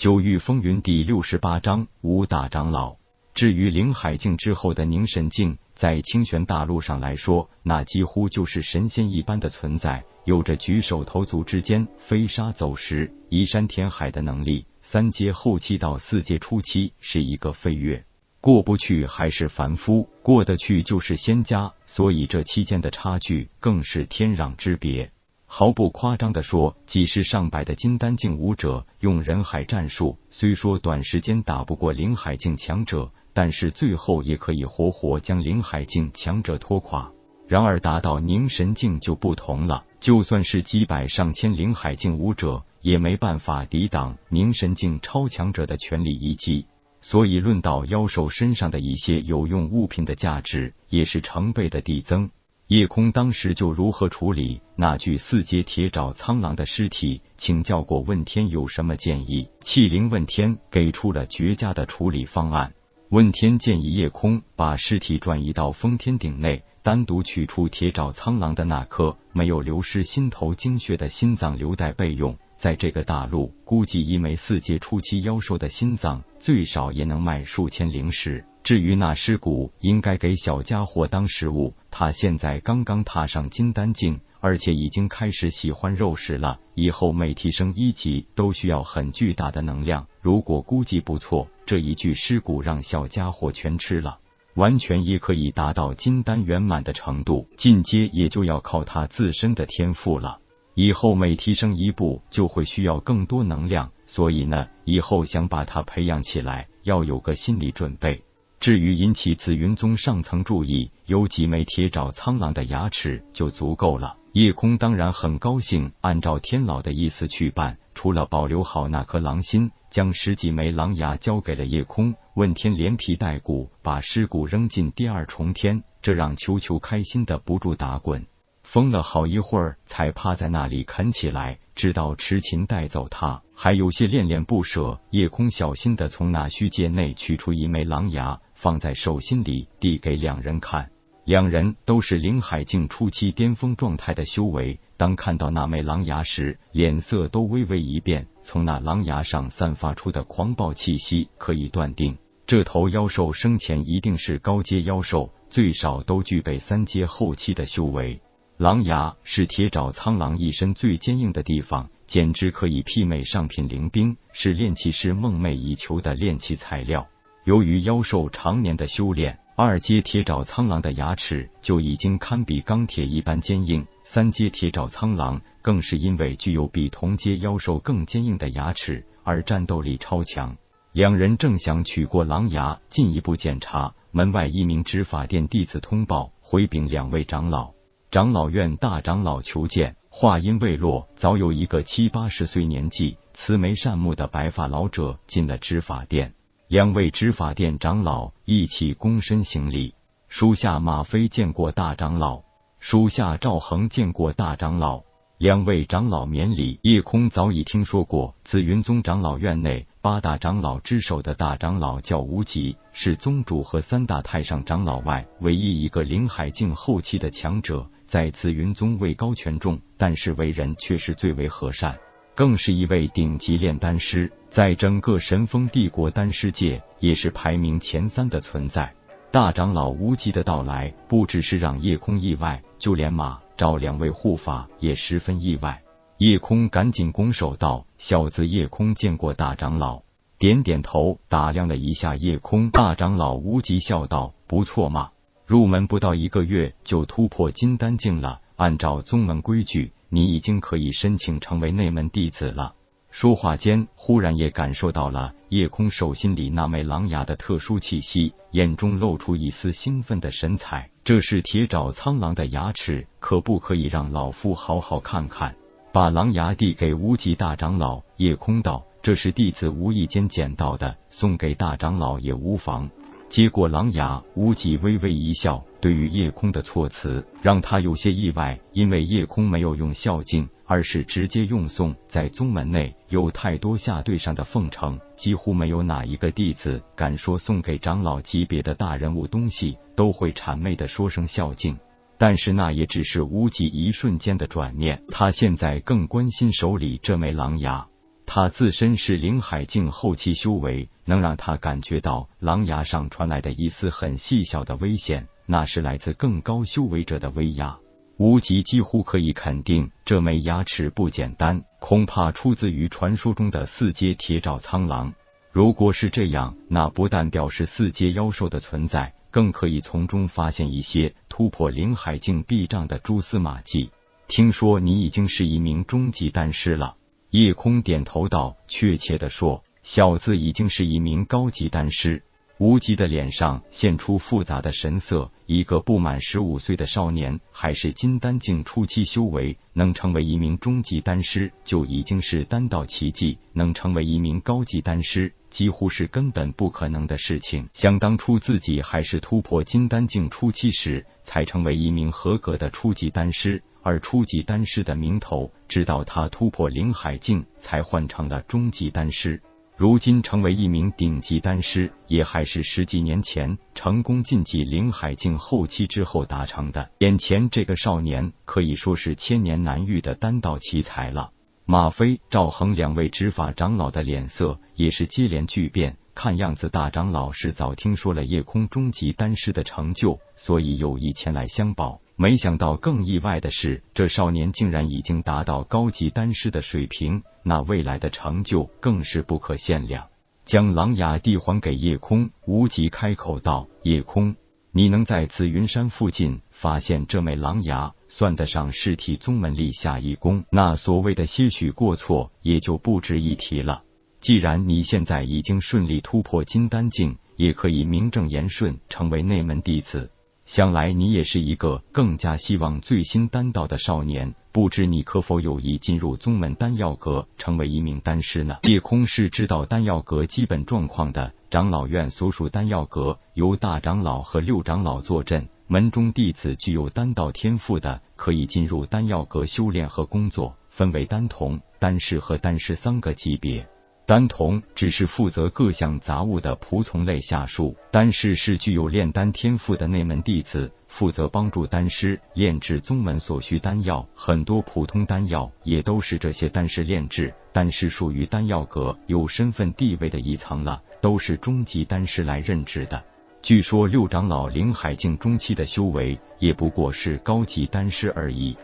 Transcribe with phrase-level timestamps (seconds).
[0.00, 2.96] 九域风云第六十八章五大长老。
[3.34, 14.64] 至于灵海境之后的凝神境，在清玄大陆上来说，那几乎就是神仙一般的存在，有着举手投足之间飞沙走石、移山填海的能力。
[14.80, 18.06] 三阶后期到四阶初期是一个飞跃，
[18.40, 25.12] 过不去还是凡夫，过得去就是仙家，所以这期间的差距更是天壤之别。
[25.52, 37.10] 毫不夸张的说，几十上百的金丹境武者用人海战术，虽说短时间打不过灵海境强者，但是最后也可以活活将灵海境强者拖垮。
[37.48, 46.66] 然而达到凝神境就不同了，就算是几百上千灵海境武者，也没办法抵挡凝神境超强者的全力一击。
[47.02, 52.30] 所以论到妖兽身上的一些有用物品的价值，也是成倍的递增。
[52.70, 59.48] 叶空当时就如何处理那具四阶铁爪苍狼的尸体，请教过问天有什么建议。
[59.60, 62.72] 气灵问天给出了绝佳的处理方案。
[63.08, 72.38] 问天建议叶空把尸体转移到封天顶内，单独取出铁爪苍狼的那颗没有流失心头精血的心脏留待备用。
[72.60, 78.44] 在这个大陆，估计一枚四阶初期妖兽的心脏最少也能卖数千灵石。
[78.62, 81.72] 至于那尸骨，应该给小家伙当食物。
[81.90, 86.60] 他现在刚刚踏上金丹境，而且已经开始喜欢肉食了。
[86.74, 90.06] 以后每提升一级都需要很巨大的能量。
[90.20, 94.18] 如果估计不错，这一具尸骨让小家伙全吃了，
[94.54, 97.48] 完全也可以达到金丹圆满的程度。
[97.56, 100.39] 进阶也就要靠他自身的天赋了。
[100.74, 103.90] 以后每提升一步，就会需要更多能量。
[104.06, 108.22] 所以呢，以后想把他培养起来，要有个心理准备。
[108.58, 114.16] 至于引起紫云宗上层注意，有几枚铁爪苍狼的牙齿就足够了。
[114.32, 117.78] 夜空当然很高兴，按照天老的意思去办。
[117.94, 122.14] 除了保留好那颗狼心，将十几枚狼牙交给了夜空。
[122.34, 128.26] 问天连皮带骨，把尸骨扔进第二重天，这让球球开心的不住打滚。
[128.72, 135.00] 疯了好一会儿，才趴在那里啃起来，直到痴琴带走他，还有些恋恋不舍。
[135.10, 140.88] 夜空小心的从那虚界内取出一枚狼牙，放在手心里，递给两人看。
[141.24, 148.28] 两人都是灵海境初期巅峰状态的修为，当看到那枚狼牙时，脸色都微微一变。
[148.44, 152.16] 从那狼牙上散发出的狂暴气息，可以断定
[152.46, 158.22] 这头妖兽生前一定是高阶妖兽，最少都具备三阶后期的修为。
[158.60, 167.08] 狼牙是铁爪苍狼一身最坚硬的地方，简直可以媲美上品灵兵，是炼器师梦寐以求的炼器材料。
[167.44, 180.54] 由于妖兽常年的修炼，二阶铁爪苍狼的牙齿就已经堪比钢铁一般坚硬，三阶铁爪苍狼更是因为具有比同阶妖兽更坚硬的牙齿而战斗力超强。
[180.92, 187.72] 两人正想取过狼牙进一步检查，门外一名执法殿弟子通报回禀两位长老。
[188.10, 189.94] 长老院大长老求见。
[190.08, 196.34] 话音未落，早有一个七八十岁年纪、慈眉善目的白发老者进了执法殿。
[196.66, 199.94] 两位执法殿长老一起躬身行礼。
[200.26, 202.42] 属下马飞见过大长老，
[202.80, 205.02] 属下赵恒见过大长老。
[205.38, 206.80] 两位长老免礼。
[206.82, 217.88] 叶空早已听说过紫云宗长老院内八大长老之首的大长老叫无极，是宗主和三大太上长老外唯一一个灵海境后期的强者。
[218.10, 221.96] 在紫云宗位高权重，但是为人却是最为和善，
[222.34, 228.92] 更是一位顶级炼丹师，在整个神风帝国丹师界也是排名前三的存在。
[229.30, 235.80] 大长老无极的到来，不只是让夜空意外，就连马赵两位护法也十分意外。
[236.18, 240.02] 夜空赶紧拱手道：“小子夜空见过大长老。”
[240.36, 242.70] 点点头，打量了一下夜空。
[242.72, 245.10] 大长老无极笑道：“不错嘛。”
[245.50, 252.76] 入门不到一个月就突破金丹境了，按照宗门规矩，你已经可以申请成为内门弟子了。
[253.10, 260.88] 说话间，忽然也感受到了夜空手心里那枚狼牙的特殊气息，眼中露出一丝兴奋的神采。
[261.02, 265.56] 这是铁爪苍狼的牙齿，可不可以让老夫好好看看？
[265.92, 272.88] 把狼牙递给无极大长老，夜空道：“这是弟子无意间捡到的，送给大长老也无妨。”
[273.30, 275.64] 接过狼牙，无极微微一笑。
[275.80, 281.94] 对于夜空的措辞，让他有些意外，因为夜空没有用孝敬，而是直接用送。
[282.08, 291.78] 在宗门内，有太多下对上的奉承，几乎没有哪一个弟子敢说送给长老级别的大人物东西都会谄媚的说声孝敬。
[292.18, 297.86] 但是那也只是无极一瞬间的转念，他现在更关心手里这枚狼牙。
[298.32, 307.76] 他自身是灵海境后期修为，能让他感觉到狼牙上传来的一丝很细小的危险，那是来自更高修为者的威压。
[308.18, 315.12] 无极几乎可以肯定，这枚牙齿不简单，恐怕出自于传说中的四阶铁爪苍狼。
[315.50, 323.90] 如果是这样，那不但表示四阶妖兽的存在，更可以从中发现一些突破灵海境壁障的蛛丝马迹。
[324.28, 326.94] 听说你已经是一名终极丹师了。
[327.30, 332.24] 夜空点头道：“确切的说，小子已经是一名高级丹师。”
[332.58, 335.30] 无极的脸上现出复杂的神色。
[335.46, 347.68] 一个不满十五岁的少年，还是金丹境初期修为，能成为一名中级丹师，就已经是丹道奇迹；能成为一名高级丹师，几乎是根本不可能的事情。
[347.72, 359.40] 想当初自己还是突破金丹境初期时，才成为一名合格的初级丹师，而初级丹师的名头，直到他突破灵海境，才换成了终极丹师。
[359.76, 366.90] 如今成为一名顶级丹师，也还是十几年前成功晋级灵海境后期之后达成的。
[366.98, 371.30] 眼前这个少年可以说是千年难遇的丹道奇才了。
[371.64, 375.96] 马飞、赵恒两位执法长老的脸色也是接连巨变。
[376.14, 382.00] 看样子大长老是早听说了夜空终极丹师的成就，所以有意前来相报。
[382.20, 390.08] 没想到更意外的是，这少年竟然已经达到高级丹师的水平，那未来的成就更是不可限量。
[390.44, 394.36] 将狼牙递还给夜空，无极开口道：“夜空，
[394.70, 400.44] 你能在紫云山附近发现这枚狼牙，算得上是替宗门立下一功。
[400.50, 403.82] 那所谓的些许过错，也就不值一提了。”
[404.20, 410.10] 既然你现在已经顺利突破金丹境，也可以名正言顺成为内门弟子，
[410.50, 414.34] 想来你也是一个更加希望最新丹道的少年。
[414.50, 418.56] 不知你可否有意进入宗门丹药阁，成为一名丹师呢？
[418.64, 433.68] 夜空是知道丹药阁基本状况的，长老院所属丹药阁由大长老和六长老坐镇，门中弟子具有丹道天赋的，可以进入丹药阁修炼和工作，分为丹童、丹师和丹师三个级别。
[434.10, 444.04] 丹童只是负责各项杂物的仆从类下属，丹师是具有炼丹天赋的内门弟子，负责帮助丹师炼制宗门所需丹药。
[444.16, 447.32] 很多普通丹药也都是这些丹师炼制。
[447.52, 453.00] 丹师属于丹药阁有身份地位的一层了，都是中级丹师来任职的。
[453.40, 458.56] 据说六长老林海境中期的修为也不过是高级丹师而已。